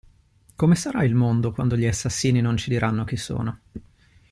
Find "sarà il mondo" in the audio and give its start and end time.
0.73-1.51